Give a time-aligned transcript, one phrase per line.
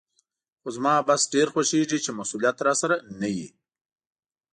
[0.61, 3.47] خو زما بس ډېر خوښېږي چې مسولیت راسره نه وي.